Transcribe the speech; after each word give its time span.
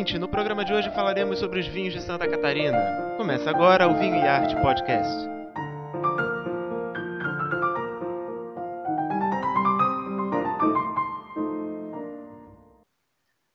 ouvinte! 0.00 0.18
No 0.18 0.28
programa 0.28 0.64
de 0.64 0.72
hoje 0.72 0.90
falaremos 0.90 1.38
sobre 1.38 1.60
os 1.60 1.66
vinhos 1.66 1.92
de 1.92 2.00
Santa 2.00 2.26
Catarina. 2.26 3.14
Começa 3.16 3.50
agora 3.50 3.86
o 3.86 3.98
Vinho 3.98 4.16
e 4.16 4.26
Arte 4.26 4.56
Podcast. 4.56 5.28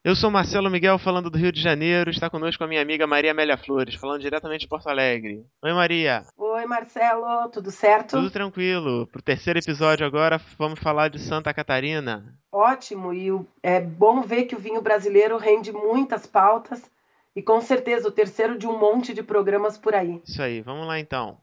Eu 0.04 0.16
sou 0.16 0.30
Marcelo 0.30 0.70
Miguel, 0.70 1.00
falando 1.00 1.32
do 1.32 1.38
Rio 1.38 1.52
de 1.52 1.60
Janeiro. 1.60 2.12
Está 2.12 2.30
conosco 2.30 2.64
a 2.64 2.68
minha 2.68 2.82
amiga 2.82 3.08
Maria 3.08 3.32
Amélia 3.32 3.58
Flores, 3.58 3.96
falando 3.96 4.22
diretamente 4.22 4.62
de 4.62 4.68
Porto 4.68 4.88
Alegre. 4.88 5.44
Oi, 5.64 5.74
Maria. 5.74 6.24
Oi, 6.56 6.66
Marcelo. 6.66 7.50
Tudo 7.50 7.70
certo? 7.70 8.12
Tudo 8.12 8.32
tranquilo. 8.32 9.06
Pro 9.08 9.22
terceiro 9.22 9.60
episódio 9.60 10.08
agora, 10.08 10.40
vamos 10.58 10.80
falar 10.80 11.10
de 11.10 11.20
Santa 11.20 11.54
Catarina. 11.54 12.34
Ótimo. 12.50 13.14
E 13.14 13.28
é 13.62 13.82
bom 13.82 14.22
ver 14.22 14.46
que 14.46 14.56
o 14.56 14.60
vinho 14.60 14.82
brasileiro 14.82 15.38
rende 15.38 15.74
muitas 15.74 16.26
pautas. 16.26 16.90
E 17.36 17.42
com 17.42 17.60
certeza 17.60 18.08
o 18.08 18.12
terceiro 18.12 18.58
de 18.58 18.66
um 18.66 18.80
monte 18.80 19.14
de 19.14 19.22
programas 19.22 19.78
por 19.78 19.94
aí. 19.94 20.22
Isso 20.26 20.42
aí. 20.42 20.62
Vamos 20.62 20.88
lá 20.88 20.98
então. 20.98 21.38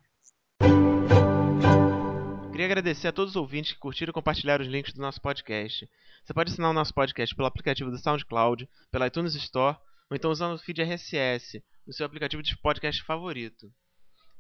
Queria 2.51 2.65
agradecer 2.65 3.09
a 3.09 3.13
todos 3.13 3.33
os 3.33 3.37
ouvintes 3.37 3.75
que 3.75 3.81
curtiram 3.81 4.13
e 4.13 4.15
compartilharam 4.15 4.65
os 4.65 4.71
links 4.71 4.95
do 4.95 5.03
nosso 5.03 5.21
podcast. 5.21 5.87
Você 6.25 6.33
pode 6.33 6.53
assinar 6.53 6.71
o 6.71 6.75
nosso 6.75 6.95
podcast 6.95 7.37
pelo 7.37 7.49
aplicativo 7.49 7.91
do 7.91 7.99
SoundCloud, 7.99 8.67
pela 8.91 9.09
iTunes 9.09 9.35
Store, 9.35 9.77
ou 10.11 10.17
então 10.17 10.31
usando 10.31 10.55
o 10.55 10.59
feed 10.59 10.81
RSS 10.81 11.63
no 11.87 11.93
seu 11.93 12.07
aplicativo 12.07 12.43
de 12.43 12.57
podcast 12.57 13.03
favorito. 13.03 13.71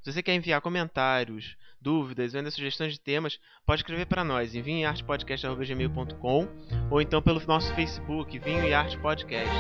Se 0.02 0.12
você 0.12 0.22
quer 0.22 0.34
enviar 0.34 0.60
comentários, 0.60 1.56
dúvidas 1.80 2.34
ou 2.34 2.38
ainda 2.38 2.50
sugestões 2.50 2.92
de 2.92 3.00
temas, 3.00 3.38
pode 3.64 3.80
escrever 3.82 4.06
para 4.06 4.24
nós 4.24 4.52
em 4.54 4.62
vinhoartepodcast.gmail.com 4.62 6.48
ou 6.90 7.00
então 7.00 7.22
pelo 7.22 7.40
nosso 7.46 7.72
Facebook, 7.74 8.38
Vinho 8.38 8.66
e 8.66 8.74
Arte 8.74 8.98
Podcast. 8.98 9.54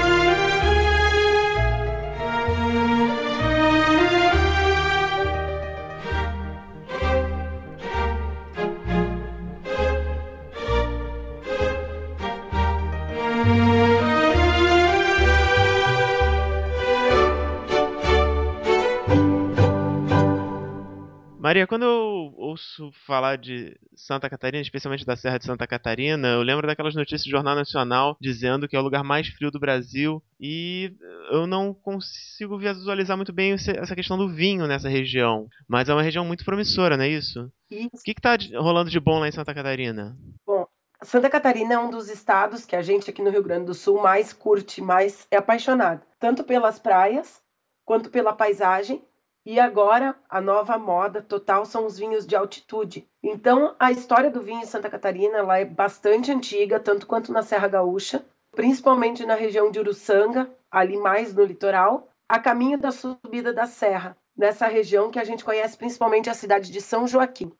Maria, 21.58 21.66
quando 21.66 21.82
eu 21.82 22.34
ouço 22.36 22.92
falar 23.04 23.36
de 23.36 23.76
Santa 23.96 24.30
Catarina, 24.30 24.62
especialmente 24.62 25.04
da 25.04 25.16
Serra 25.16 25.38
de 25.38 25.44
Santa 25.44 25.66
Catarina, 25.66 26.28
eu 26.28 26.42
lembro 26.42 26.68
daquelas 26.68 26.94
notícias 26.94 27.24
do 27.24 27.30
Jornal 27.30 27.56
Nacional 27.56 28.16
dizendo 28.20 28.68
que 28.68 28.76
é 28.76 28.78
o 28.78 28.82
lugar 28.82 29.02
mais 29.02 29.26
frio 29.26 29.50
do 29.50 29.58
Brasil 29.58 30.22
e 30.38 30.94
eu 31.32 31.48
não 31.48 31.74
consigo 31.74 32.56
visualizar 32.56 33.16
muito 33.16 33.32
bem 33.32 33.54
essa 33.54 33.96
questão 33.96 34.16
do 34.16 34.28
vinho 34.28 34.68
nessa 34.68 34.88
região. 34.88 35.48
Mas 35.66 35.88
é 35.88 35.92
uma 35.92 36.02
região 36.02 36.24
muito 36.24 36.44
promissora, 36.44 36.96
não 36.96 37.02
é 37.02 37.08
isso? 37.08 37.50
Isso. 37.68 37.88
O 37.92 38.02
que 38.04 38.12
está 38.12 38.36
rolando 38.56 38.88
de 38.88 39.00
bom 39.00 39.18
lá 39.18 39.26
em 39.26 39.32
Santa 39.32 39.52
Catarina? 39.52 40.16
Bom, 40.46 40.64
Santa 41.02 41.28
Catarina 41.28 41.74
é 41.74 41.78
um 41.78 41.90
dos 41.90 42.08
estados 42.08 42.64
que 42.64 42.76
a 42.76 42.82
gente 42.82 43.10
aqui 43.10 43.20
no 43.20 43.30
Rio 43.30 43.42
Grande 43.42 43.66
do 43.66 43.74
Sul 43.74 44.00
mais 44.00 44.32
curte, 44.32 44.80
mais 44.80 45.26
é 45.28 45.36
apaixonado, 45.36 46.02
tanto 46.20 46.44
pelas 46.44 46.78
praias 46.78 47.42
quanto 47.84 48.10
pela 48.10 48.32
paisagem 48.32 49.02
e 49.48 49.58
agora 49.58 50.14
a 50.28 50.42
nova 50.42 50.76
moda 50.76 51.22
total 51.22 51.64
são 51.64 51.86
os 51.86 51.98
vinhos 51.98 52.26
de 52.26 52.36
altitude. 52.36 53.08
Então 53.22 53.74
a 53.80 53.90
história 53.90 54.30
do 54.30 54.42
vinho 54.42 54.60
em 54.60 54.66
Santa 54.66 54.90
Catarina 54.90 55.38
ela 55.38 55.58
é 55.58 55.64
bastante 55.64 56.30
antiga, 56.30 56.78
tanto 56.78 57.06
quanto 57.06 57.32
na 57.32 57.42
Serra 57.42 57.66
Gaúcha, 57.66 58.22
principalmente 58.54 59.24
na 59.24 59.34
região 59.34 59.70
de 59.70 59.78
Uruçanga, 59.78 60.50
ali 60.70 60.98
mais 60.98 61.32
no 61.32 61.42
litoral, 61.42 62.10
a 62.28 62.38
caminho 62.38 62.76
da 62.76 62.90
subida 62.90 63.50
da 63.50 63.66
serra, 63.66 64.14
nessa 64.36 64.66
região 64.66 65.10
que 65.10 65.18
a 65.18 65.24
gente 65.24 65.42
conhece 65.42 65.78
principalmente 65.78 66.28
a 66.28 66.34
cidade 66.34 66.70
de 66.70 66.82
São 66.82 67.08
Joaquim. 67.08 67.50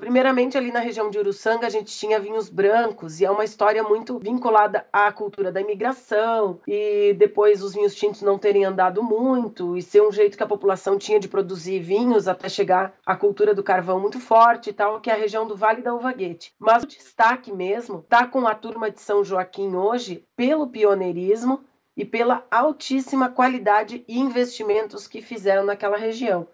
Primeiramente, 0.00 0.56
ali 0.56 0.72
na 0.72 0.80
região 0.80 1.10
de 1.10 1.18
Uruçanga, 1.18 1.66
a 1.66 1.70
gente 1.70 1.94
tinha 1.94 2.18
vinhos 2.18 2.48
brancos, 2.48 3.20
e 3.20 3.26
é 3.26 3.30
uma 3.30 3.44
história 3.44 3.82
muito 3.82 4.18
vinculada 4.18 4.86
à 4.90 5.12
cultura 5.12 5.52
da 5.52 5.60
imigração, 5.60 6.58
e 6.66 7.12
depois 7.18 7.62
os 7.62 7.74
vinhos 7.74 7.94
tintos 7.94 8.22
não 8.22 8.38
terem 8.38 8.64
andado 8.64 9.02
muito, 9.02 9.76
e 9.76 9.82
ser 9.82 10.00
um 10.00 10.10
jeito 10.10 10.38
que 10.38 10.42
a 10.42 10.46
população 10.46 10.96
tinha 10.96 11.20
de 11.20 11.28
produzir 11.28 11.80
vinhos 11.80 12.26
até 12.26 12.48
chegar 12.48 12.94
à 13.04 13.14
cultura 13.14 13.54
do 13.54 13.62
carvão 13.62 14.00
muito 14.00 14.18
forte 14.18 14.70
e 14.70 14.72
tal, 14.72 15.02
que 15.02 15.10
é 15.10 15.12
a 15.12 15.18
região 15.18 15.46
do 15.46 15.54
Vale 15.54 15.82
da 15.82 15.94
Uvaguete. 15.94 16.54
Mas 16.58 16.82
o 16.82 16.86
destaque 16.86 17.52
mesmo 17.52 17.98
está 17.98 18.26
com 18.26 18.48
a 18.48 18.54
turma 18.54 18.90
de 18.90 19.02
São 19.02 19.22
Joaquim 19.22 19.76
hoje 19.76 20.24
pelo 20.34 20.68
pioneirismo 20.68 21.60
e 21.94 22.06
pela 22.06 22.42
altíssima 22.50 23.28
qualidade 23.28 24.02
e 24.08 24.18
investimentos 24.18 25.06
que 25.06 25.20
fizeram 25.20 25.62
naquela 25.62 25.98
região. 25.98 26.48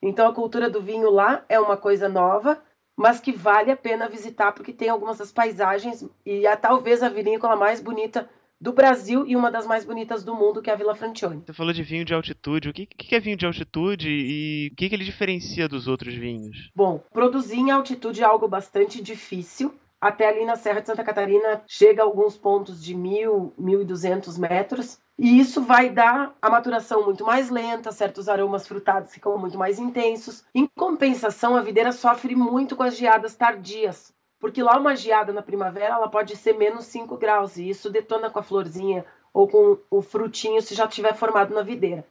Então 0.00 0.28
a 0.28 0.34
cultura 0.34 0.70
do 0.70 0.80
vinho 0.80 1.10
lá 1.10 1.44
é 1.48 1.60
uma 1.60 1.76
coisa 1.76 2.08
nova, 2.08 2.62
mas 2.96 3.20
que 3.20 3.32
vale 3.32 3.70
a 3.70 3.76
pena 3.76 4.08
visitar 4.08 4.52
porque 4.52 4.72
tem 4.72 4.88
algumas 4.88 5.18
das 5.18 5.30
paisagens 5.30 6.04
e 6.24 6.46
é 6.46 6.56
talvez 6.56 7.02
a 7.02 7.08
vinícola 7.08 7.54
mais 7.54 7.80
bonita 7.80 8.28
do 8.60 8.72
Brasil 8.72 9.26
e 9.26 9.36
uma 9.36 9.50
das 9.50 9.66
mais 9.66 9.84
bonitas 9.84 10.24
do 10.24 10.34
mundo, 10.34 10.62
que 10.62 10.70
é 10.70 10.72
a 10.72 10.76
Vila 10.76 10.94
Francione. 10.94 11.42
Você 11.44 11.52
falou 11.52 11.72
de 11.72 11.82
vinho 11.82 12.04
de 12.04 12.14
altitude. 12.14 12.70
O 12.70 12.72
que, 12.72 12.86
que 12.86 13.14
é 13.14 13.20
vinho 13.20 13.36
de 13.36 13.44
altitude 13.44 14.08
e 14.08 14.70
o 14.72 14.76
que, 14.76 14.88
que 14.88 14.94
ele 14.94 15.04
diferencia 15.04 15.68
dos 15.68 15.86
outros 15.86 16.14
vinhos? 16.14 16.70
Bom, 16.74 17.02
produzir 17.12 17.58
em 17.58 17.70
altitude 17.70 18.22
é 18.22 18.24
algo 18.24 18.48
bastante 18.48 19.02
difícil. 19.02 19.74
Até 20.00 20.28
ali 20.28 20.44
na 20.44 20.56
Serra 20.56 20.80
de 20.80 20.86
Santa 20.86 21.04
Catarina 21.04 21.62
chega 21.66 22.02
a 22.02 22.04
alguns 22.04 22.36
pontos 22.36 22.82
de 22.82 22.94
1.000, 22.94 23.52
1.200 23.58 24.38
metros. 24.38 24.98
E 25.18 25.38
isso 25.38 25.62
vai 25.62 25.88
dar 25.88 26.36
a 26.42 26.50
maturação 26.50 27.02
muito 27.04 27.24
mais 27.24 27.48
lenta, 27.48 27.90
certos 27.90 28.28
aromas 28.28 28.68
frutados 28.68 29.14
ficam 29.14 29.38
muito 29.38 29.56
mais 29.56 29.78
intensos. 29.78 30.44
Em 30.54 30.66
compensação, 30.66 31.56
a 31.56 31.62
videira 31.62 31.90
sofre 31.90 32.36
muito 32.36 32.76
com 32.76 32.82
as 32.82 32.96
geadas 32.96 33.34
tardias, 33.34 34.12
porque 34.38 34.62
lá 34.62 34.78
uma 34.78 34.94
geada 34.94 35.32
na 35.32 35.40
primavera 35.40 35.94
ela 35.94 36.08
pode 36.08 36.36
ser 36.36 36.52
menos 36.52 36.84
5 36.84 37.16
graus, 37.16 37.56
e 37.56 37.68
isso 37.68 37.88
detona 37.88 38.28
com 38.28 38.38
a 38.38 38.42
florzinha 38.42 39.06
ou 39.32 39.48
com 39.48 39.78
o 39.90 40.02
frutinho 40.02 40.60
se 40.60 40.74
já 40.74 40.86
tiver 40.86 41.14
formado 41.14 41.54
na 41.54 41.62
videira. 41.62 42.06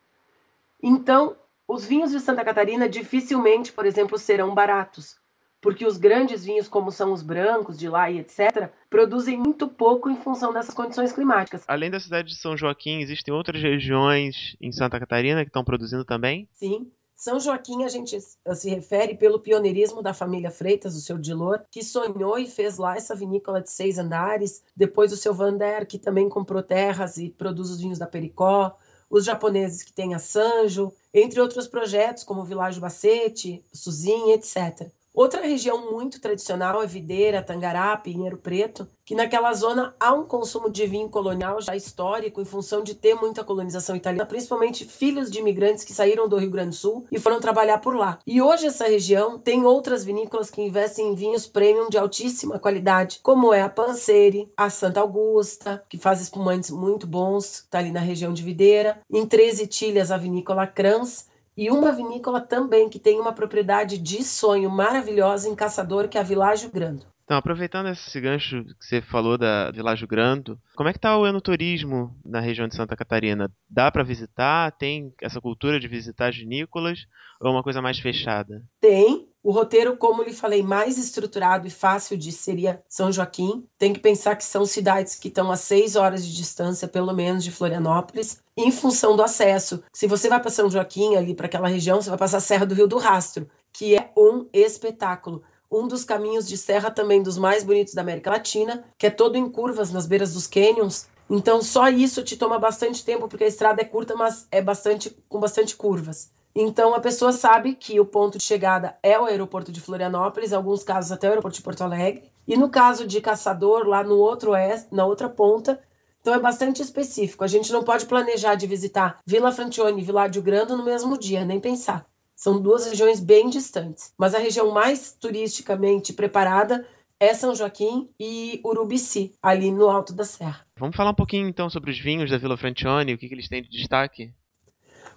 Então, 0.81 1.35
os 1.67 1.85
vinhos 1.85 2.11
de 2.11 2.19
Santa 2.19 2.43
Catarina 2.43 2.89
dificilmente, 2.89 3.71
por 3.71 3.85
exemplo, 3.85 4.17
serão 4.17 4.53
baratos, 4.53 5.17
porque 5.65 5.83
os 5.83 5.97
grandes 5.97 6.45
vinhos, 6.45 6.67
como 6.67 6.91
são 6.91 7.11
os 7.11 7.23
brancos 7.23 7.75
de 7.75 7.89
lá 7.89 8.11
e 8.11 8.19
etc., 8.19 8.69
produzem 8.87 9.35
muito 9.35 9.67
pouco 9.67 10.11
em 10.11 10.15
função 10.15 10.53
dessas 10.53 10.75
condições 10.75 11.11
climáticas. 11.11 11.63
Além 11.67 11.89
da 11.89 11.99
cidade 11.99 12.27
de 12.27 12.35
São 12.35 12.55
Joaquim, 12.55 12.99
existem 12.99 13.33
outras 13.33 13.59
regiões 13.59 14.55
em 14.61 14.71
Santa 14.71 14.99
Catarina 14.99 15.43
que 15.43 15.49
estão 15.49 15.63
produzindo 15.63 16.05
também? 16.05 16.47
Sim. 16.53 16.91
São 17.15 17.39
Joaquim 17.39 17.83
a 17.83 17.87
gente 17.87 18.15
se 18.21 18.69
refere 18.69 19.15
pelo 19.15 19.39
pioneirismo 19.39 20.03
da 20.03 20.13
família 20.13 20.51
Freitas, 20.51 20.95
o 20.95 21.01
seu 21.01 21.17
Dilor, 21.17 21.61
que 21.71 21.81
sonhou 21.81 22.37
e 22.37 22.45
fez 22.45 22.77
lá 22.77 22.95
essa 22.95 23.15
vinícola 23.15 23.59
de 23.59 23.71
seis 23.71 23.97
andares. 23.97 24.63
Depois 24.77 25.11
o 25.11 25.17
seu 25.17 25.33
Vander, 25.33 25.87
que 25.87 25.97
também 25.97 26.29
comprou 26.29 26.61
terras 26.61 27.17
e 27.17 27.31
produz 27.31 27.71
os 27.71 27.81
vinhos 27.81 27.97
da 27.97 28.05
Pericó. 28.05 28.77
Os 29.09 29.25
japoneses 29.25 29.81
que 29.81 29.91
têm 29.91 30.13
a 30.13 30.19
Sanjo, 30.19 30.93
entre 31.11 31.41
outros 31.41 31.67
projetos 31.67 32.23
como 32.23 32.41
o 32.41 32.45
Világio 32.45 32.81
Bacete, 32.81 33.65
Suzin, 33.73 34.29
etc. 34.31 34.91
Outra 35.15 35.41
região 35.41 35.89
muito 35.93 36.19
tradicional 36.19 36.83
é 36.83 36.85
Videira, 36.85 37.41
Tangará, 37.41 37.95
Pinheiro 37.95 38.37
Preto, 38.37 38.85
que 39.05 39.15
naquela 39.15 39.53
zona 39.53 39.95
há 39.97 40.11
um 40.11 40.25
consumo 40.25 40.69
de 40.69 40.85
vinho 40.85 41.07
colonial 41.07 41.61
já 41.61 41.73
histórico 41.73 42.41
em 42.41 42.45
função 42.45 42.83
de 42.83 42.93
ter 42.93 43.15
muita 43.15 43.41
colonização 43.41 43.95
italiana, 43.95 44.25
principalmente 44.25 44.83
filhos 44.83 45.31
de 45.31 45.39
imigrantes 45.39 45.85
que 45.85 45.93
saíram 45.93 46.27
do 46.27 46.35
Rio 46.35 46.51
Grande 46.51 46.71
do 46.71 46.75
Sul 46.75 47.05
e 47.09 47.17
foram 47.17 47.39
trabalhar 47.39 47.77
por 47.77 47.95
lá. 47.95 48.19
E 48.27 48.41
hoje 48.41 48.67
essa 48.67 48.89
região 48.89 49.39
tem 49.39 49.63
outras 49.63 50.03
vinícolas 50.03 50.51
que 50.51 50.61
investem 50.61 51.07
em 51.07 51.15
vinhos 51.15 51.47
premium 51.47 51.87
de 51.87 51.97
altíssima 51.97 52.59
qualidade, 52.59 53.21
como 53.23 53.53
é 53.53 53.61
a 53.61 53.69
Panseri, 53.69 54.51
a 54.57 54.69
Santa 54.69 54.99
Augusta, 54.99 55.81
que 55.87 55.97
faz 55.97 56.19
espumantes 56.19 56.71
muito 56.71 57.07
bons, 57.07 57.59
está 57.59 57.79
ali 57.79 57.91
na 57.91 58.01
região 58.01 58.33
de 58.33 58.43
Videira. 58.43 58.99
Em 59.09 59.25
13 59.25 59.65
Tilhas, 59.67 60.11
a 60.11 60.17
vinícola 60.17 60.67
Crans, 60.67 61.27
e 61.57 61.69
uma 61.71 61.91
vinícola 61.91 62.41
também 62.41 62.89
que 62.89 62.99
tem 62.99 63.19
uma 63.19 63.33
propriedade 63.33 63.97
de 63.97 64.23
sonho 64.23 64.69
maravilhosa 64.69 65.49
em 65.49 65.55
Caçador, 65.55 66.07
que 66.07 66.17
é 66.17 66.21
a 66.21 66.23
Világio 66.23 66.71
Grando. 66.71 67.05
Então, 67.25 67.37
aproveitando 67.37 67.89
esse 67.89 68.21
gancho 68.21 68.63
que 68.79 68.85
você 68.85 69.01
falou 69.01 69.35
da 69.35 69.71
Világio 69.71 70.07
Grando, 70.07 70.59
como 70.75 70.89
é 70.89 70.91
que 70.91 70.99
está 70.99 71.17
o 71.17 71.25
enoturismo 71.25 72.15
na 72.23 72.39
região 72.39 72.67
de 72.67 72.75
Santa 72.75 72.95
Catarina? 72.95 73.51
Dá 73.67 73.91
para 73.91 74.03
visitar? 74.03 74.71
Tem 74.73 75.11
essa 75.19 75.41
cultura 75.41 75.79
de 75.79 75.87
visitar 75.87 76.29
as 76.29 76.37
vinícolas 76.37 77.07
ou 77.39 77.47
é 77.47 77.51
uma 77.51 77.63
coisa 77.63 77.81
mais 77.81 77.97
fechada? 77.97 78.63
Tem, 78.79 79.27
o 79.45 79.51
roteiro, 79.51 79.95
como 79.95 80.23
lhe 80.23 80.33
falei, 80.33 80.63
mais 80.63 80.97
estruturado 80.97 81.67
e 81.67 81.69
fácil 81.69 82.17
de 82.17 82.31
seria 82.31 82.83
São 82.89 83.11
Joaquim. 83.11 83.63
Tem 83.77 83.93
que 83.93 83.99
pensar 83.99 84.35
que 84.35 84.43
são 84.43 84.65
cidades 84.65 85.13
que 85.13 85.27
estão 85.27 85.51
a 85.51 85.55
seis 85.55 85.95
horas 85.95 86.25
de 86.25 86.35
distância, 86.35 86.87
pelo 86.87 87.13
menos, 87.13 87.43
de 87.43 87.51
Florianópolis, 87.51 88.41
em 88.57 88.71
função 88.71 89.15
do 89.15 89.21
acesso. 89.21 89.83
Se 89.93 90.07
você 90.07 90.29
vai 90.29 90.41
para 90.41 90.49
São 90.49 90.67
Joaquim, 90.67 91.15
ali 91.15 91.35
para 91.35 91.45
aquela 91.45 91.67
região, 91.67 92.01
você 92.01 92.09
vai 92.09 92.17
passar 92.17 92.37
a 92.37 92.41
Serra 92.41 92.65
do 92.65 92.73
Rio 92.73 92.87
do 92.87 92.97
Rastro, 92.97 93.47
que 93.71 93.95
é 93.95 94.11
um 94.17 94.47
espetáculo. 94.51 95.43
um 95.71 95.87
dos 95.87 96.03
caminhos 96.03 96.47
de 96.47 96.57
serra 96.57 96.89
também 96.89 97.21
dos 97.21 97.37
mais 97.37 97.63
bonitos 97.63 97.93
da 97.93 98.01
América 98.01 98.31
Latina, 98.31 98.83
que 98.97 99.05
é 99.07 99.09
todo 99.11 99.35
em 99.35 99.47
curvas 99.49 99.91
nas 99.91 100.07
beiras 100.07 100.33
dos 100.33 100.47
cânions. 100.47 101.07
Então 101.29 101.61
só 101.61 101.89
isso 101.89 102.23
te 102.23 102.37
toma 102.37 102.57
bastante 102.57 103.03
tempo 103.03 103.27
porque 103.27 103.43
a 103.43 103.47
estrada 103.47 103.81
é 103.81 103.85
curta, 103.85 104.15
mas 104.15 104.47
é 104.51 104.61
bastante 104.61 105.15
com 105.29 105.39
bastante 105.39 105.75
curvas. 105.75 106.31
Então 106.55 106.95
a 106.95 107.01
pessoa 107.01 107.33
sabe 107.33 107.75
que 107.75 107.99
o 107.99 108.05
ponto 108.05 108.37
de 108.37 108.43
chegada 108.45 108.97
é 109.03 109.19
o 109.19 109.25
aeroporto 109.25 109.73
de 109.73 109.81
Florianópolis, 109.81 110.53
em 110.53 110.55
alguns 110.55 110.83
casos 110.83 111.11
até 111.11 111.27
o 111.27 111.31
aeroporto 111.31 111.57
de 111.57 111.63
Porto 111.63 111.83
Alegre, 111.83 112.31
e 112.47 112.55
no 112.55 112.69
caso 112.69 113.05
de 113.05 113.19
Caçador, 113.19 113.85
lá 113.85 114.03
no 114.03 114.15
outro 114.15 114.51
oeste, 114.51 114.93
na 114.93 115.05
outra 115.05 115.27
ponta, 115.27 115.81
então 116.21 116.33
é 116.33 116.39
bastante 116.39 116.81
específico. 116.81 117.43
A 117.43 117.47
gente 117.47 117.71
não 117.73 117.83
pode 117.83 118.05
planejar 118.05 118.55
de 118.55 118.65
visitar 118.65 119.19
Vila 119.25 119.51
Francione 119.51 120.01
e 120.01 120.05
Viládio 120.05 120.41
Grande 120.41 120.71
no 120.71 120.83
mesmo 120.85 121.19
dia, 121.19 121.43
nem 121.43 121.59
pensar. 121.59 122.05
São 122.35 122.61
duas 122.61 122.85
regiões 122.87 123.19
bem 123.19 123.49
distantes. 123.49 124.13
Mas 124.17 124.33
a 124.33 124.39
região 124.39 124.71
mais 124.71 125.13
turisticamente 125.13 126.13
preparada 126.13 126.87
é 127.19 127.33
São 127.33 127.53
Joaquim 127.53 128.09
e 128.19 128.59
Urubici, 128.63 129.33
ali 129.41 129.71
no 129.71 129.89
alto 129.89 130.13
da 130.13 130.23
serra. 130.23 130.65
Vamos 130.77 130.95
falar 130.95 131.11
um 131.11 131.15
pouquinho 131.15 131.47
então 131.47 131.69
sobre 131.69 131.91
os 131.91 131.99
vinhos 131.99 132.31
da 132.31 132.37
Vila 132.37 132.57
Francione, 132.57 133.13
o 133.13 133.17
que, 133.17 133.27
que 133.27 133.33
eles 133.33 133.47
têm 133.47 133.61
de 133.61 133.69
destaque? 133.69 134.33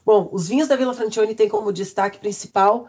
Bom, 0.08 0.26
os 0.32 0.48
vinhos 0.48 0.66
da 0.66 0.74
Vila 0.74 0.94
Francione 0.94 1.34
têm 1.34 1.50
como 1.50 1.70
destaque 1.70 2.18
principal 2.18 2.88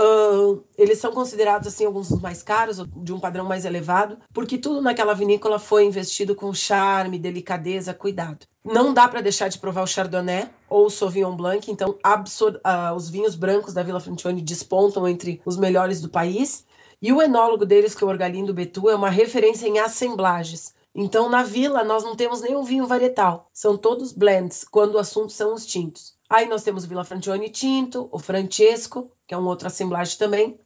Uh, 0.00 0.64
eles 0.78 0.98
são 0.98 1.12
considerados 1.12 1.68
assim 1.68 1.84
alguns 1.84 2.08
dos 2.08 2.22
mais 2.22 2.42
caros, 2.42 2.82
de 2.96 3.12
um 3.12 3.20
padrão 3.20 3.44
mais 3.44 3.66
elevado, 3.66 4.16
porque 4.32 4.56
tudo 4.56 4.80
naquela 4.80 5.12
vinícola 5.12 5.58
foi 5.58 5.84
investido 5.84 6.34
com 6.34 6.54
charme, 6.54 7.18
delicadeza, 7.18 7.92
cuidado. 7.92 8.46
Não 8.64 8.94
dá 8.94 9.06
para 9.06 9.20
deixar 9.20 9.48
de 9.48 9.58
provar 9.58 9.82
o 9.82 9.86
Chardonnay 9.86 10.48
ou 10.70 10.86
o 10.86 10.90
Sauvignon 10.90 11.36
Blanc, 11.36 11.70
então 11.70 11.90
uh, 11.90 12.94
os 12.96 13.10
vinhos 13.10 13.34
brancos 13.34 13.74
da 13.74 13.82
Vila 13.82 14.00
Francione 14.00 14.40
despontam 14.40 15.06
entre 15.06 15.42
os 15.44 15.58
melhores 15.58 16.00
do 16.00 16.08
país. 16.08 16.64
E 17.02 17.12
o 17.12 17.20
enólogo 17.20 17.66
deles, 17.66 17.94
que 17.94 18.02
é 18.02 18.06
o 18.06 18.10
Orgalindo 18.10 18.54
Betu, 18.54 18.88
é 18.88 18.94
uma 18.94 19.10
referência 19.10 19.66
em 19.66 19.78
assemblagens. 19.78 20.72
Então, 20.94 21.28
na 21.28 21.42
vila, 21.42 21.84
nós 21.84 22.02
não 22.02 22.16
temos 22.16 22.40
nenhum 22.40 22.64
vinho 22.64 22.86
varietal, 22.86 23.48
são 23.52 23.76
todos 23.76 24.12
blends, 24.12 24.64
quando 24.64 24.94
o 24.94 24.98
assunto 24.98 25.32
são 25.32 25.54
os 25.54 25.64
tintos. 25.64 26.18
Aí 26.28 26.48
nós 26.48 26.62
temos 26.62 26.84
o 26.84 26.88
Vila 26.88 27.04
Francione 27.04 27.48
Tinto, 27.48 28.08
o 28.12 28.18
Francesco, 28.18 29.10
que 29.26 29.34
é 29.34 29.38
um 29.38 29.46
outro 29.46 29.68
assemblagem 29.68 30.18
também, 30.18 30.60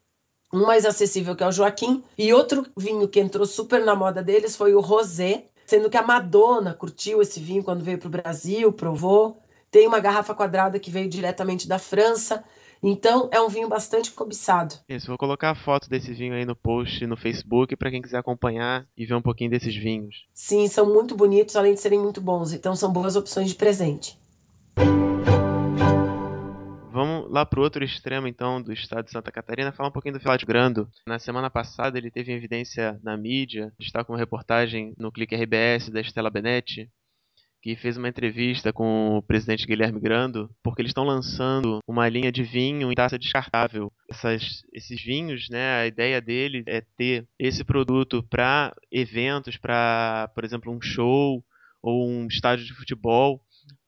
um 0.53 0.67
mais 0.67 0.87
acessível 0.87 1.35
que 1.35 1.43
é 1.43 1.47
o 1.47 1.53
Joaquim, 1.53 2.03
e 2.17 2.33
outro 2.33 2.67
vinho 2.77 3.09
que 3.09 3.21
entrou 3.21 3.47
super 3.47 3.85
na 3.85 3.95
moda 3.95 4.23
deles 4.23 4.57
foi 4.57 4.75
o 4.75 4.81
Rosé, 4.81 5.49
sendo 5.67 5.91
que 5.91 5.97
a 5.97 6.03
Madonna 6.03 6.75
curtiu 6.75 7.21
esse 7.21 7.41
vinho 7.41 7.65
quando 7.65 7.85
veio 7.85 7.99
para 7.99 8.09
o 8.09 8.11
Brasil, 8.11 8.73
provou. 8.73 9.43
Tem 9.71 9.87
uma 9.87 9.99
garrafa 9.99 10.35
quadrada 10.35 10.79
que 10.79 10.91
veio 10.91 11.09
diretamente 11.09 11.67
da 11.67 11.79
França. 11.79 12.45
Então 12.87 13.31
é 13.33 13.41
um 13.41 13.49
vinho 13.49 13.69
bastante 13.69 14.11
cobiçado. 14.11 14.75
Isso, 14.89 15.07
vou 15.07 15.17
colocar 15.17 15.51
a 15.51 15.55
foto 15.55 15.89
desse 15.89 16.13
vinho 16.13 16.35
aí 16.35 16.45
no 16.45 16.55
post 16.55 17.07
no 17.07 17.17
Facebook 17.17 17.75
para 17.77 17.91
quem 17.91 18.03
quiser 18.03 18.19
acompanhar 18.19 18.87
e 18.97 19.07
ver 19.07 19.15
um 19.15 19.23
pouquinho 19.23 19.51
desses 19.51 19.75
vinhos. 19.75 20.27
Sim, 20.35 20.69
são 20.69 20.93
muito 20.93 21.17
bonitos, 21.17 21.57
além 21.57 21.75
de 21.75 21.81
serem 21.81 21.99
muito 21.99 22.21
bons. 22.21 22.53
Então 22.53 22.77
são 22.77 22.93
boas 22.93 23.17
opções 23.17 23.49
de 23.49 23.55
presente 23.55 24.19
lá 27.35 27.45
para 27.45 27.59
o 27.59 27.63
outro 27.65 27.83
extremo, 27.83 28.29
então, 28.29 28.63
do 28.63 28.73
estado 28.73 29.07
de 29.07 29.11
Santa 29.11 29.33
Catarina, 29.33 29.73
falar 29.73 29.89
um 29.89 29.93
pouquinho 29.93 30.15
do 30.15 30.21
Filate 30.21 30.47
Grando. 30.47 30.89
Na 31.05 31.19
semana 31.19 31.51
passada, 31.51 31.99
ele 31.99 32.09
teve 32.09 32.33
evidência 32.33 32.97
na 33.03 33.17
mídia, 33.17 33.73
está 33.81 34.05
com 34.05 34.13
uma 34.13 34.19
reportagem 34.19 34.95
no 34.97 35.11
Clique 35.11 35.35
RBS 35.35 35.91
da 35.91 36.01
Estela 36.01 36.31
Benetti, 36.31 36.89
que 37.65 37.75
fez 37.77 37.97
uma 37.97 38.11
entrevista 38.11 38.75
com 38.75 39.17
o 39.17 39.23
presidente 39.23 39.67
Guilherme 39.67 39.99
Grando, 39.99 40.55
porque 40.63 40.83
eles 40.83 40.91
estão 40.91 41.03
lançando 41.03 41.79
uma 41.89 42.07
linha 42.11 42.31
de 42.31 42.43
vinho 42.43 42.93
em 42.93 42.95
taça 42.95 43.19
descartável. 43.19 43.91
Essas, 44.11 44.63
esses 44.71 45.03
vinhos, 45.03 45.49
né, 45.49 45.81
a 45.81 45.87
ideia 45.87 46.21
dele 46.21 46.63
é 46.67 46.83
ter 46.83 47.27
esse 47.39 47.65
produto 47.65 48.23
para 48.23 48.77
eventos, 48.93 49.57
para, 49.57 50.31
por 50.35 50.45
exemplo, 50.45 50.71
um 50.71 50.79
show 50.79 51.43
ou 51.81 52.07
um 52.07 52.27
estádio 52.27 52.67
de 52.67 52.75
futebol, 52.75 53.41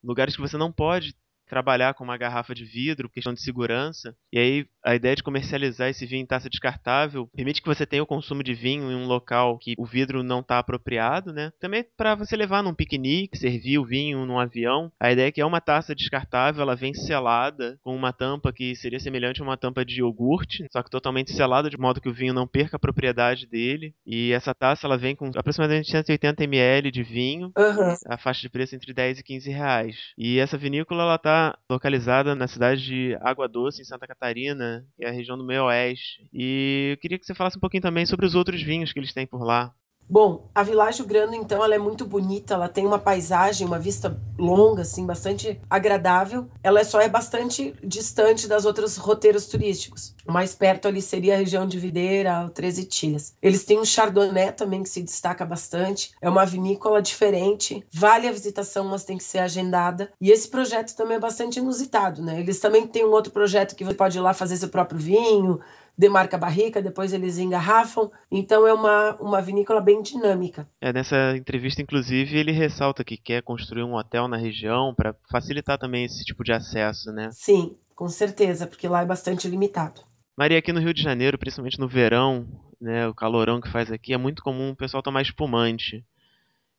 lugares 0.03 0.35
que 0.35 0.41
você 0.41 0.57
não 0.57 0.73
pode 0.73 1.15
trabalhar 1.47 1.95
com 1.95 2.05
uma 2.05 2.17
garrafa 2.17 2.55
de 2.55 2.65
vidro, 2.65 3.09
questão 3.09 3.33
de 3.33 3.41
segurança. 3.41 4.15
E 4.33 4.39
aí 4.39 4.67
a 4.85 4.95
ideia 4.95 5.17
de 5.17 5.23
comercializar 5.23 5.89
esse 5.89 6.07
vinho 6.07 6.23
em 6.23 6.27
taça 6.27 6.49
descartável 6.49 7.29
permite 7.35 7.61
que 7.61 7.69
você 7.69 7.85
tenha 7.85 8.03
o 8.03 8.07
consumo 8.07 8.43
de 8.43 8.55
vinho 8.55 8.91
em 8.91 8.95
um 8.95 9.07
local 9.07 9.59
que 9.59 9.75
o 9.79 9.85
vidro 9.85 10.23
não 10.23 10.41
está 10.41 10.59
apropriado, 10.59 11.33
né? 11.33 11.53
Também 11.61 11.85
para 11.97 12.15
você 12.15 12.37
levar 12.37 12.63
num 12.63 12.75
piquenique, 12.75 13.39
servir 13.39 13.79
o 13.79 13.85
vinho 13.85 14.25
num 14.25 14.39
avião. 14.39 14.91
A 15.01 15.11
ideia 15.13 15.29
é 15.29 15.33
que 15.33 15.41
é 15.41 15.47
uma 15.47 15.61
taça 15.61 15.95
descartável, 15.95 16.63
ela 16.63 16.77
vem 16.77 16.95
selada 16.95 17.79
com 17.83 17.95
uma 17.95 18.13
tampa 18.13 18.53
que 18.53 18.75
seria 18.77 19.01
semelhante 19.01 19.41
a 19.41 19.45
uma 19.45 19.57
tampa 19.57 19.85
de 19.85 20.01
iogurte, 20.01 20.67
só 20.71 20.83
que 20.83 20.91
totalmente 20.91 21.33
selada 21.33 21.71
de 21.71 21.79
modo 21.79 22.01
que 22.01 22.09
o 22.09 22.15
vinho 22.15 22.35
não 22.35 22.47
perca 22.47 22.77
a 22.77 22.81
propriedade 22.81 23.47
dele. 23.47 23.95
E 24.07 24.33
essa 24.33 24.55
taça 24.55 24.87
ela 24.87 24.97
vem 24.97 25.17
com 25.17 25.31
aproximadamente 25.35 25.91
180 25.91 26.45
ml 26.45 26.91
de 26.91 27.03
vinho, 27.03 27.53
uhum. 27.57 27.95
a 28.07 28.17
faixa 28.17 28.41
de 28.41 28.49
preço 28.49 28.75
entre 28.75 28.93
10 28.93 29.21
e 29.21 29.23
15 29.23 29.51
reais. 29.51 29.97
E 30.17 30.39
essa 30.39 30.57
vinícola 30.57 31.03
ela 31.03 31.19
tá 31.19 31.36
localizada 31.71 32.35
na 32.35 32.47
cidade 32.47 32.85
de 32.85 33.19
Água 33.21 33.49
Doce, 33.49 33.83
em 33.83 33.85
Santa 33.85 34.07
Catarina, 34.07 34.87
que 34.97 35.05
é 35.05 35.09
a 35.09 35.13
região 35.13 35.37
do 35.37 35.45
meio 35.45 35.65
oeste. 35.65 36.29
E 36.33 36.91
eu 36.93 36.97
queria 36.99 37.19
que 37.19 37.27
você 37.27 37.35
falasse 37.35 37.57
um 37.57 37.61
pouquinho 37.61 37.83
também 37.83 38.07
sobre 38.07 38.27
os 38.27 38.35
outros 38.35 38.63
vinhos 38.63 38.93
que 38.93 38.99
eles 38.99 39.13
têm 39.13 39.27
por 39.27 39.43
lá. 39.43 39.75
Bom, 40.09 40.49
a 40.55 40.63
Világio 40.63 41.05
Grande, 41.05 41.37
então, 41.37 41.65
ela 41.65 41.75
é 41.75 41.79
muito 41.79 42.05
bonita, 42.05 42.55
ela 42.55 42.69
tem 42.69 42.87
uma 42.87 42.99
paisagem, 42.99 43.67
uma 43.67 43.79
vista 43.79 44.17
longa, 44.39 44.83
assim, 44.83 45.05
bastante 45.05 45.61
agradável. 45.69 46.49
Ela 46.63 46.85
só 46.85 47.01
é 47.01 47.09
bastante 47.09 47.75
distante 47.83 48.47
das 48.47 48.65
outros 48.65 48.97
roteiros 48.97 49.47
turísticos. 49.47 50.15
Mais 50.25 50.55
perto 50.55 50.87
ali 50.87 51.03
seria 51.03 51.35
a 51.35 51.39
região 51.39 51.67
de 51.67 51.79
Videira, 51.79 52.49
Treze 52.51 52.85
Tilhas. 52.85 53.35
Eles 53.43 53.65
têm 53.65 53.81
um 53.81 53.85
Chardonnay 53.85 54.53
também 54.53 54.83
que 54.83 54.89
se 54.89 55.03
destaca 55.03 55.45
bastante. 55.45 56.13
É 56.21 56.29
uma 56.29 56.47
vinícola 56.47 57.03
diferente, 57.03 57.85
vale 57.93 58.29
a 58.29 58.33
visitação, 58.33 58.85
mas 58.85 59.05
tem 59.05 59.19
que 59.19 59.25
ser 59.25 59.39
agendada. 59.39 60.13
E 60.21 60.31
esse 60.31 60.49
projeto 60.49 60.95
também 60.95 61.17
é 61.17 61.21
bastante 61.21 61.59
inusitado, 61.59 62.23
né? 62.23 62.39
Eles 62.39 62.61
também 62.61 62.87
têm 62.87 63.05
um 63.05 63.11
outro 63.11 63.33
projeto 63.33 63.75
que 63.75 63.85
você 63.85 63.95
pode 63.95 64.19
ir 64.19 64.21
lá 64.21 64.33
fazer 64.33 64.57
seu 64.57 64.69
próprio 64.69 65.01
vinho, 65.01 65.61
demarca 65.97 66.37
a 66.37 66.41
barrica, 66.41 66.83
depois 66.83 67.13
eles 67.13 67.39
engarrafam. 67.39 68.11
Então 68.31 68.67
é 68.67 68.73
uma, 68.73 69.17
uma 69.17 69.41
vinícola 69.41 69.81
bem 69.81 70.03
dinâmica. 70.03 70.69
É, 70.81 70.93
nessa 70.93 71.37
entrevista, 71.37 71.81
inclusive, 71.81 72.37
ele 72.37 72.53
ressalta 72.53 73.05
que 73.05 73.17
quer 73.17 73.43
construir 73.43 73.83
um 73.83 73.95
hotel 73.95 74.29
na 74.29 74.37
região 74.37 74.95
para 74.95 75.15
facilitar 75.31 75.79
também 75.79 76.05
esse 76.05 76.25
tipo 76.25 76.45
de 76.45 76.53
acesso, 76.53 77.11
né? 77.13 77.31
Sim, 77.33 77.77
com 77.95 78.09
certeza, 78.09 78.67
porque 78.67 78.89
lá 78.89 79.03
é 79.03 79.07
bastante 79.07 79.49
limitado. 79.49 80.03
Maria, 80.37 80.59
aqui 80.59 80.73
no 80.73 80.81
Rio 80.81 80.93
de 80.93 81.03
Janeiro, 81.03 81.39
principalmente 81.39 81.81
no 81.81 81.89
verão, 81.89 82.47
né, 82.79 83.09
o 83.09 83.15
calorão 83.15 83.61
que 83.61 83.71
faz 83.71 83.91
aqui, 83.91 84.13
é 84.13 84.19
muito 84.19 84.43
comum 84.43 84.71
o 84.71 84.77
pessoal 84.77 85.03
tomar 85.03 85.23
espumante. 85.23 86.05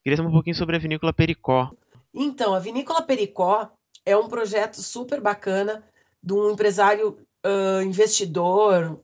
Queria 0.04 0.16
saber 0.16 0.28
um 0.28 0.32
pouquinho 0.32 0.54
sobre 0.54 0.76
a 0.76 0.78
vinícola 0.78 1.12
Pericó. 1.12 1.72
Então, 2.14 2.54
a 2.54 2.60
vinícola 2.60 3.02
Pericó 3.02 3.68
é 4.06 4.16
um 4.16 4.28
projeto 4.28 4.76
super 4.76 5.20
bacana 5.20 5.84
de 6.22 6.32
um 6.32 6.50
empresário 6.50 7.18
uh, 7.44 7.82
investidor, 7.82 9.00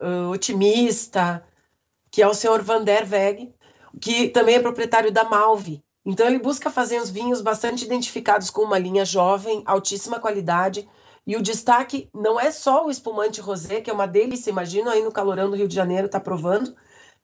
uh, 0.00 0.30
otimista, 0.30 1.44
que 2.10 2.22
é 2.22 2.28
o 2.28 2.34
senhor 2.34 2.62
Van 2.62 2.82
der 2.82 3.06
Weg, 3.10 3.52
que 4.00 4.28
também 4.28 4.56
é 4.56 4.60
proprietário 4.60 5.12
da 5.12 5.24
Malve. 5.24 5.82
Então 6.04 6.26
ele 6.26 6.38
busca 6.38 6.70
fazer 6.70 7.00
os 7.00 7.10
vinhos 7.10 7.40
bastante 7.40 7.84
identificados 7.84 8.48
com 8.48 8.62
uma 8.62 8.78
linha 8.78 9.04
jovem, 9.04 9.62
altíssima 9.66 10.20
qualidade, 10.20 10.88
e 11.26 11.36
o 11.36 11.42
destaque 11.42 12.08
não 12.14 12.38
é 12.38 12.52
só 12.52 12.86
o 12.86 12.90
espumante 12.90 13.40
rosé, 13.40 13.80
que 13.80 13.90
é 13.90 13.92
uma 13.92 14.06
delícia, 14.06 14.50
imagino 14.50 14.88
aí 14.88 15.02
no 15.02 15.10
calorão 15.10 15.50
do 15.50 15.56
Rio 15.56 15.66
de 15.66 15.74
Janeiro 15.74 16.08
tá 16.08 16.20
provando, 16.20 16.76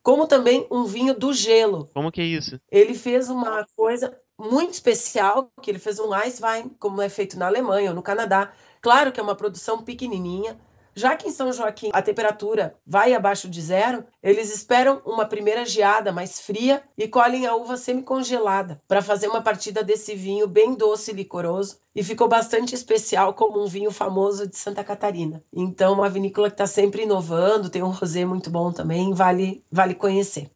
como 0.03 0.27
também 0.27 0.67
um 0.71 0.85
vinho 0.85 1.15
do 1.15 1.33
gelo. 1.33 1.89
Como 1.95 2.11
que 2.11 2.21
é 2.21 2.25
isso? 2.25 2.61
Ele 2.71 2.95
fez 2.95 3.31
uma 3.31 3.65
coisa 3.77 4.19
muito 4.37 4.73
especial, 4.73 5.53
que 5.63 5.71
ele 5.71 5.79
fez 5.79 6.01
um 6.01 6.11
Ice 6.27 6.43
Wine, 6.45 6.73
como 6.81 7.01
é 7.01 7.09
feito 7.09 7.39
na 7.39 7.47
Alemanha 7.47 7.91
ou 7.91 7.95
no 7.95 8.03
Canadá. 8.03 8.53
Claro 8.81 9.13
que 9.13 9.21
é 9.21 9.23
uma 9.23 9.37
produção 9.37 9.85
pequenininha, 9.85 10.59
já 10.95 11.17
que 11.17 11.29
em 11.29 11.33
São 11.33 11.53
Joaquim 11.53 11.91
a 11.93 12.03
temperatura 12.03 12.75
vai 12.87 13.15
abaixo 13.15 13.49
de 13.49 13.61
zero, 13.61 14.05
eles 14.23 14.55
esperam 14.55 15.01
uma 15.05 15.27
primeira 15.27 15.65
geada 15.65 16.13
mais 16.13 16.41
fria 16.41 16.83
e 16.97 17.09
colhem 17.09 17.47
a 17.47 17.55
uva 17.55 17.77
semi-congelada 17.77 18.81
para 18.87 19.03
fazer 19.03 19.29
uma 19.29 19.43
partida 19.43 19.83
desse 19.83 20.15
vinho 20.15 20.47
bem 20.47 20.75
doce 20.75 21.11
e 21.11 21.15
licoroso. 21.15 21.81
E 21.95 22.03
ficou 22.03 22.27
bastante 22.27 22.75
especial 22.75 23.35
como 23.35 23.63
um 23.63 23.67
vinho 23.67 23.91
famoso 23.91 24.47
de 24.47 24.57
Santa 24.57 24.83
Catarina. 24.83 25.45
Então, 25.53 25.93
uma 25.93 26.09
vinícola 26.09 26.49
que 26.49 26.55
está 26.55 26.67
sempre 26.67 27.03
inovando, 27.03 27.69
tem 27.69 27.83
um 27.83 27.91
rosé 27.91 28.25
muito 28.25 28.51
bom 28.51 28.73
também, 28.73 29.13
vale, 29.13 29.63
vale 29.71 29.95
conhecer. 29.95 30.51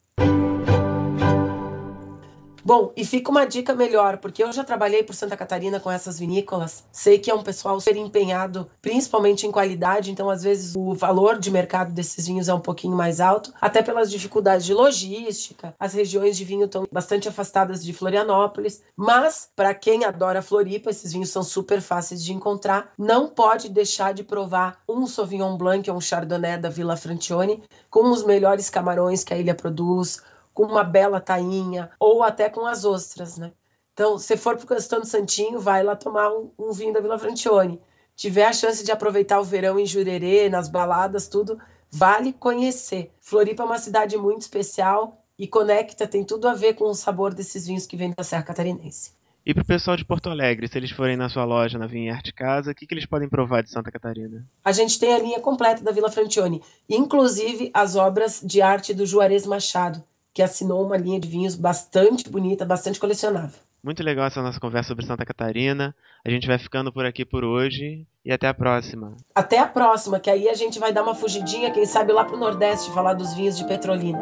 Bom, 2.67 2.91
e 2.97 3.05
fica 3.05 3.31
uma 3.31 3.45
dica 3.45 3.77
melhor, 3.77 4.17
porque 4.17 4.43
eu 4.43 4.53
já 4.53 4.65
trabalhei 4.65 5.01
por 5.01 5.15
Santa 5.15 5.37
Catarina 5.37 5.79
com 5.79 5.89
essas 5.89 6.19
vinícolas. 6.19 6.83
Sei 6.91 7.17
que 7.17 7.31
é 7.31 7.35
um 7.35 7.41
pessoal 7.45 7.79
super 7.79 7.97
empenhado, 7.97 8.69
principalmente 8.83 9.47
em 9.47 9.53
qualidade, 9.53 10.11
então 10.11 10.29
às 10.29 10.43
vezes 10.43 10.75
o 10.77 10.93
valor 10.93 11.39
de 11.39 11.49
mercado 11.49 11.93
desses 11.93 12.27
vinhos 12.27 12.49
é 12.49 12.55
um 12.55 12.59
pouquinho 12.59 12.97
mais 12.97 13.21
alto, 13.21 13.55
até 13.61 13.85
pelas 13.85 14.11
dificuldades 14.11 14.67
de 14.67 14.75
logística. 14.75 15.77
As 15.79 15.95
regiões 15.95 16.37
de 16.37 16.45
vinho 16.45 16.65
estão 16.65 16.89
bastante 16.91 17.29
afastadas 17.29 17.85
de 17.85 17.93
Florianópolis, 17.93 18.83
mas 18.97 19.49
para 19.55 19.73
quem 19.73 20.05
adora 20.05 20.43
Floripa, 20.43 20.91
esses 20.91 21.13
vinhos 21.13 21.31
são 21.31 21.45
super 21.45 21.81
fáceis 21.81 22.21
de 22.21 22.33
encontrar. 22.33 22.91
Não 22.99 23.29
pode 23.29 23.69
deixar 23.69 24.13
de 24.13 24.25
provar 24.25 24.81
um 24.89 25.07
Sauvignon 25.07 25.57
Blanc 25.57 25.89
ou 25.89 25.99
um 25.99 26.01
Chardonnay 26.01 26.59
da 26.59 26.69
Vila 26.69 26.97
Francione 26.97 27.63
com 27.89 28.11
os 28.11 28.25
melhores 28.25 28.69
camarões 28.69 29.23
que 29.23 29.33
a 29.33 29.39
ilha 29.39 29.55
produz, 29.55 30.21
com 30.57 30.65
uma 30.65 30.83
bela 30.83 31.21
tainha 31.21 31.91
ou 32.01 32.23
até 32.23 32.49
com 32.49 32.65
as 32.65 32.87
ostras, 32.87 33.37
né? 33.37 33.53
Então, 33.93 34.19
se 34.19 34.39
for 34.39 34.57
para 34.57 34.65
o 34.65 34.69
Castão 34.69 35.05
Santinho, 35.05 35.61
vai 35.61 35.83
lá 35.83 35.95
tomar 35.95 36.31
um, 36.31 36.51
um, 36.59 36.73
vinho 36.73 36.95
da 36.95 37.01
Vila 37.01 37.19
Francione. 37.19 37.79
Tiver 38.17 38.47
a 38.47 38.53
chance 38.55 38.83
de 38.83 38.91
aproveitar 38.91 39.39
o 39.39 39.45
verão 39.45 39.79
em 39.79 39.85
Jurerê, 39.85 40.49
nas 40.49 40.67
baladas, 40.67 41.29
tudo, 41.29 41.61
vale 41.91 42.33
conhecer. 42.33 43.13
Floripa 43.21 43.65
é 43.65 43.67
uma 43.67 43.79
cidade 43.79 44.17
muito 44.17 44.43
especial 44.43 45.23
e 45.39 45.47
conecta, 45.47 46.07
tem 46.07 46.25
tudo 46.25 46.49
a 46.49 46.55
ver 46.55 46.73
com 46.73 46.87
o 46.87 46.95
sabor 46.95 47.35
desses 47.35 47.67
vinhos 47.67 47.87
que 47.87 47.97
vêm 47.97 48.15
da 48.17 48.25
Serra 48.25 48.43
Catarinense. 48.43 49.13
E 49.45 49.53
para 49.53 49.63
o 49.63 49.67
pessoal 49.67 49.97
de 49.97 50.07
Porto 50.07 50.31
Alegre, 50.31 50.67
se 50.69 50.79
eles 50.79 50.91
forem 50.91 51.19
na 51.19 51.29
sua 51.29 51.45
loja 51.45 51.79
na 51.79 51.87
Vinha 51.87 52.15
Arte 52.15 52.33
Casa, 52.33 52.71
o 52.71 52.75
que, 52.75 52.87
que 52.87 52.95
eles 52.95 53.07
podem 53.07 53.29
provar 53.29 53.63
de 53.63 53.71
Santa 53.71 53.93
Catarina? 53.93 54.45
A 54.65 54.73
gente 54.73 54.99
tem 54.99 55.13
a 55.13 55.19
linha 55.19 55.39
completa 55.39 55.85
da 55.85 55.93
Vila 55.93 56.11
Francione, 56.11 56.63
inclusive 56.89 57.71
as 57.75 57.95
obras 57.95 58.41
de 58.43 58.63
arte 58.63 58.95
do 58.95 59.05
Juarez 59.05 59.47
Machado, 59.47 60.03
que 60.37 60.43
assinou 60.43 60.85
uma 60.85 60.99
linha 60.99 61.19
de 61.19 61.26
vinhos 61.26 61.55
bastante 61.55 62.28
bonita, 62.28 62.62
bastante 62.62 63.00
colecionável. 63.00 63.59
Muito 63.83 64.02
legal 64.02 64.26
essa 64.26 64.43
nossa 64.43 64.61
conversa 64.61 64.88
sobre 64.88 65.07
Santa 65.07 65.25
Catarina. 65.25 65.97
A 66.23 66.28
gente 66.28 66.47
vai 66.47 66.59
ficando 66.59 66.93
por 66.93 67.07
aqui 67.07 67.25
por 67.25 67.43
hoje 67.43 68.07
e 68.23 68.31
até 68.31 68.47
a 68.47 68.52
próxima. 68.52 69.16
Até 69.35 69.59
a 69.59 69.66
próxima, 69.66 70.21
que 70.21 70.28
aí 70.28 70.47
a 70.47 70.55
gente 70.55 70.78
vai 70.78 70.93
dar 70.93 71.05
uma 71.05 71.14
fugidinha, 71.14 71.71
quem 71.71 71.87
sabe 71.87 72.12
lá 72.12 72.23
pro 72.23 72.37
Nordeste, 72.37 72.93
falar 72.93 73.14
dos 73.14 73.33
vinhos 73.33 73.57
de 73.57 73.66
Petrolina. 73.66 74.21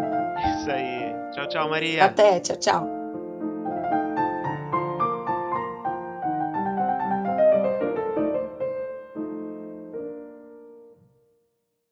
Isso 0.60 0.70
aí. 0.70 1.12
Tchau, 1.32 1.48
tchau, 1.48 1.68
Maria. 1.68 2.04
Até, 2.04 2.38
tchau, 2.38 2.56
tchau. 2.58 2.93